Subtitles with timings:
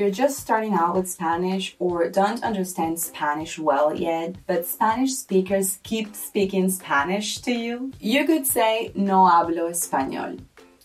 [0.00, 5.78] You're just starting out with Spanish or don't understand Spanish well yet, but Spanish speakers
[5.82, 7.92] keep speaking Spanish to you?
[8.00, 10.40] You could say, no hablo español.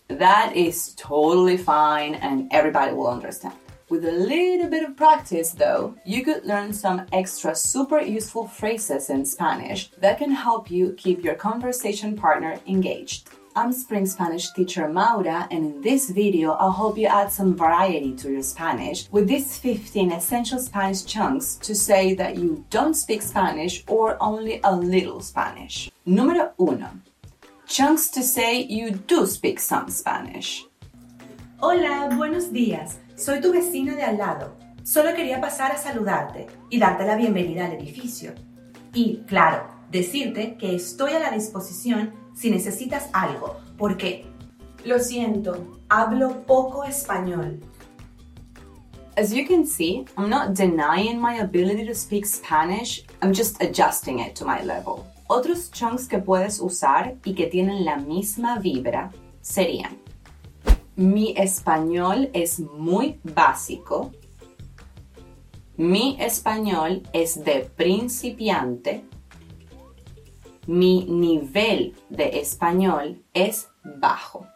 [0.10, 3.56] That is totally fine and everybody will understand.
[3.88, 9.10] With a little bit of practice, though, you could learn some extra super useful phrases
[9.10, 13.30] in Spanish that can help you keep your conversation partner engaged.
[13.58, 18.14] I'm Spring Spanish teacher Maura, and in this video, I'll help you add some variety
[18.16, 23.22] to your Spanish with these 15 essential Spanish chunks to say that you don't speak
[23.22, 25.90] Spanish or only a little Spanish.
[26.06, 27.00] Número uno.
[27.66, 30.66] Chunks to say you do speak some Spanish.
[31.62, 32.98] Hola, buenos días.
[33.16, 34.54] Soy tu vecino de al lado.
[34.84, 38.34] Solo quería pasar a saludarte y darte la bienvenida al edificio.
[38.94, 44.26] Y, claro, decirte que estoy a la disposición si necesitas algo, porque
[44.84, 47.60] lo siento, hablo poco español.
[49.18, 54.20] As you can see, I'm not denying my ability to speak Spanish, I'm just adjusting
[54.20, 55.06] it to my level.
[55.28, 59.98] Otros chunks que puedes usar y que tienen la misma vibra serían
[60.98, 64.12] Mi español es muy básico.
[65.76, 69.04] Mi español es de principiante.
[70.68, 73.68] Mi nivel de español es
[74.00, 74.48] bajo.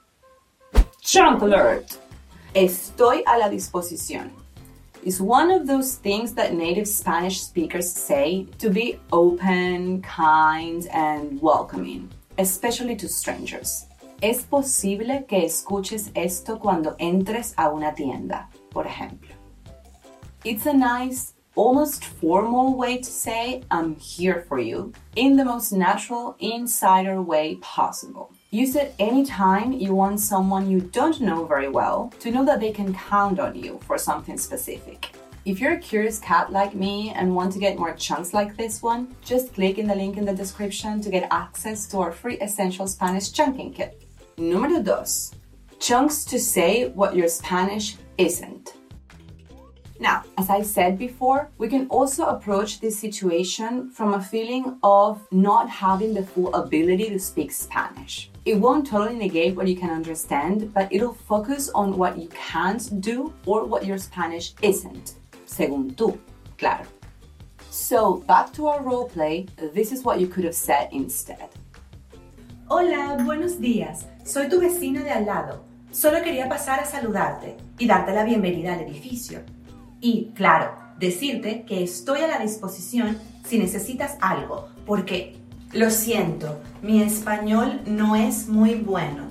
[1.02, 1.98] Chunk alert!
[2.56, 4.32] Estoy a la disposición.
[5.04, 11.40] Is one of those things that native Spanish speakers say to be open, kind, and
[11.42, 13.86] welcoming, especially to strangers.
[14.22, 19.30] Es posible que escuches esto cuando entres a una tienda, por ejemplo.
[20.44, 25.72] It's a nice almost formal way to say I'm here for you in the most
[25.72, 28.32] natural insider way possible.
[28.52, 32.72] Use it anytime you want someone you don't know very well to know that they
[32.72, 35.12] can count on you for something specific.
[35.46, 38.82] If you're a curious cat like me and want to get more chunks like this
[38.82, 42.38] one, just click in the link in the description to get access to our free
[42.40, 44.04] Essential Spanish Chunking Kit.
[44.38, 45.34] Número dos.
[45.80, 48.74] Chunks to say what your Spanish isn't.
[50.02, 55.20] Now, as I said before, we can also approach this situation from a feeling of
[55.30, 58.32] not having the full ability to speak Spanish.
[58.46, 63.02] It won't totally negate what you can understand, but it'll focus on what you can't
[63.02, 65.16] do or what your Spanish isn't.
[65.46, 66.18] Según tú,
[66.58, 66.86] claro.
[67.70, 71.50] So, back to our role play, this is what you could have said instead.
[72.70, 74.06] Hola, buenos días.
[74.24, 75.66] Soy tu vecino de al lado.
[75.92, 79.42] Solo quería pasar a saludarte y darte la bienvenida al edificio.
[80.02, 85.36] Y, claro, decirte que estoy a la disposición si necesitas algo, porque,
[85.74, 89.28] lo siento, mi español no es muy bueno.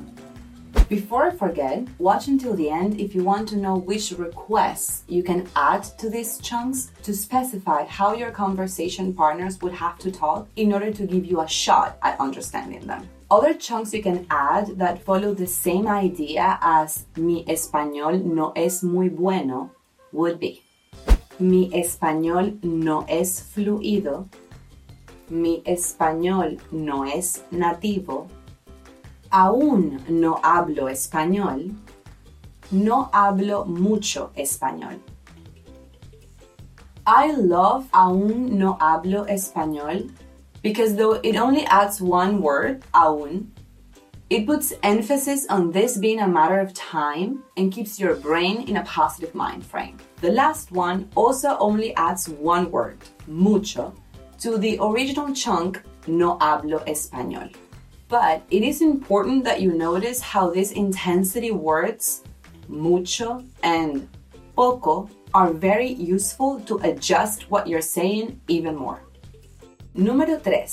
[0.88, 5.22] Before I forget, watch until the end if you want to know which requests you
[5.22, 10.48] can add to these chunks to specify how your conversation partners would have to talk
[10.56, 13.06] in order to give you a shot at understanding them.
[13.30, 18.82] Other chunks you can add that follow the same idea as mi español no es
[18.82, 19.70] muy bueno
[20.12, 20.62] would be
[21.40, 24.26] Mi español no es fluido.
[25.28, 28.26] Mi español no es nativo.
[29.30, 31.76] Aún no hablo español.
[32.72, 34.98] No hablo mucho español.
[37.06, 40.10] I love aún no hablo español
[40.60, 43.52] because though it only adds one word, aún,
[44.30, 48.76] it puts emphasis on this being a matter of time and keeps your brain in
[48.76, 49.96] a positive mind frame.
[50.20, 53.94] The last one also only adds one word, mucho,
[54.40, 57.54] to the original chunk no hablo español.
[58.08, 62.22] But it is important that you notice how these intensity words,
[62.68, 64.08] mucho and
[64.56, 69.00] poco, are very useful to adjust what you're saying even more.
[69.96, 70.66] Número 3.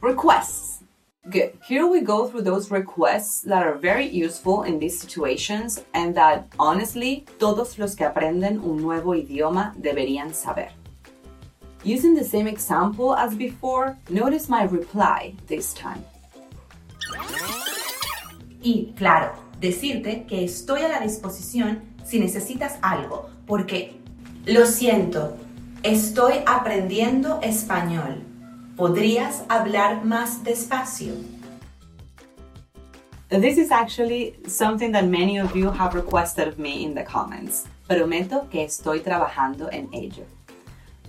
[0.00, 0.67] Requests.
[1.30, 1.58] Good.
[1.62, 6.46] Here we go through those requests that are very useful in these situations and that
[6.58, 10.70] honestly todos los que aprenden un nuevo idioma deberían saber.
[11.84, 16.02] Using the same example as before, notice my reply this time.
[18.62, 24.00] Y claro, decirte que estoy a la disposición si necesitas algo, porque
[24.46, 25.36] lo siento,
[25.82, 28.24] estoy aprendiendo español
[28.78, 31.12] ¿Podrías hablar más despacio?
[33.28, 37.66] This is actually something that many of you have requested of me in the comments.
[37.88, 40.24] Prometo que estoy trabajando en ello.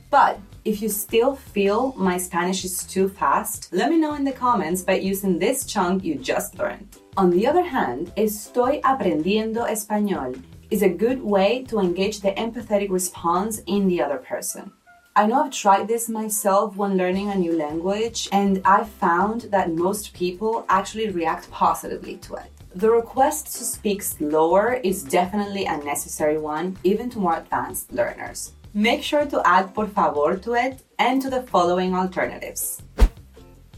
[0.10, 4.32] But if you still feel my Spanish is too fast, let me know in the
[4.32, 6.98] comments by using this chunk you just learned.
[7.18, 10.42] On the other hand, estoy aprendiendo español
[10.72, 14.72] is a good way to engage the empathetic response in the other person.
[15.20, 19.76] I know I've tried this myself when learning a new language, and I found that
[19.76, 22.50] most people actually react positively to it.
[22.74, 28.54] The request to speak slower is definitely a necessary one, even to more advanced learners.
[28.74, 32.82] Make sure to add por favor to it and to the following alternatives.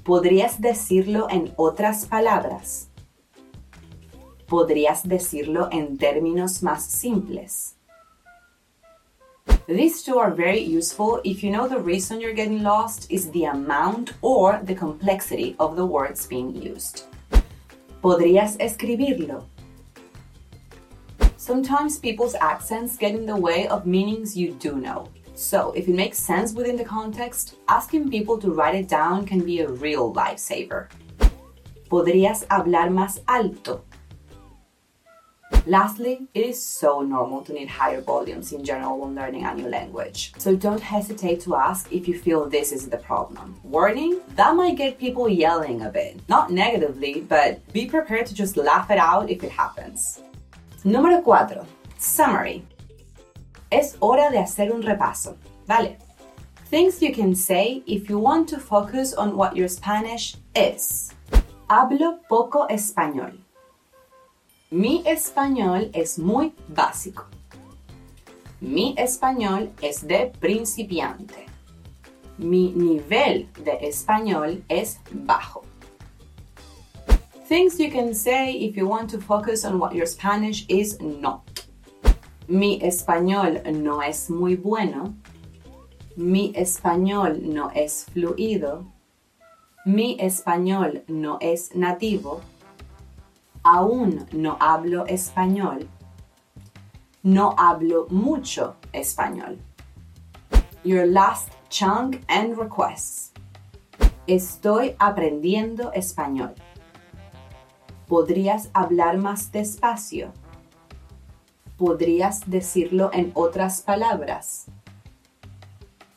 [0.04, 2.90] ¿Podrías decirlo en otras palabras?
[4.48, 7.78] ¿Podrías decirlo en términos más simples?
[9.72, 13.46] These two are very useful if you know the reason you're getting lost is the
[13.46, 17.06] amount or the complexity of the words being used.
[18.04, 19.46] ¿Podrías escribirlo?
[21.38, 25.08] Sometimes people's accents get in the way of meanings you do know.
[25.36, 29.40] So, if it makes sense within the context, asking people to write it down can
[29.40, 30.90] be a real lifesaver.
[31.90, 33.86] ¿Podrías hablar más alto?
[35.68, 39.69] Lastly, it is so normal to need higher volumes in general when learning a new
[39.69, 40.34] language.
[40.40, 43.60] So don't hesitate to ask if you feel this is the problem.
[43.62, 46.19] Warning, that might get people yelling a bit.
[46.28, 50.22] Not negatively, but be prepared to just laugh it out if it happens.
[50.84, 51.63] Número 4.
[52.00, 52.66] Summary.
[53.72, 55.38] Es hora de hacer un repaso.
[55.68, 55.96] Vale.
[56.66, 61.13] Things you can say if you want to focus on what your Spanish is.
[61.69, 63.38] Hablo poco español.
[64.74, 67.26] Mi español es muy básico.
[68.62, 71.46] Mi español es de principiante.
[72.38, 75.66] Mi nivel de español es bajo.
[77.50, 81.42] Things you can say if you want to focus on what your Spanish is not.
[82.48, 85.14] Mi español no es muy bueno.
[86.16, 88.86] Mi español no es fluido.
[89.86, 92.40] Mi español no es nativo
[93.63, 95.88] aún no hablo español.
[97.24, 99.60] No hablo mucho español.
[100.84, 103.31] Your last chunk and requests.
[104.28, 106.56] Estoy aprendiendo español.
[108.08, 110.34] ¿Podrías hablar más despacio?
[111.78, 114.66] ¿Podrías decirlo en otras palabras?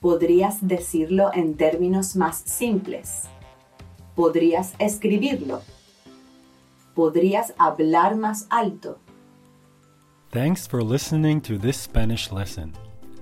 [0.00, 3.24] ¿Podrías decirlo en términos más simples?
[4.14, 5.62] ¿Podrías escribirlo?
[6.94, 8.98] ¿Podrías hablar más alto?
[10.30, 12.72] Thanks for listening to this Spanish lesson.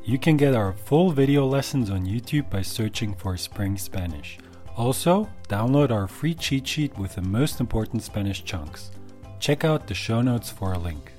[0.04, 4.38] You can get our full video lessons on YouTube by searching for Spring Spanish.
[4.76, 8.90] Also, download our free cheat sheet with the most important Spanish chunks.
[9.38, 11.12] Check out the show notes for a link.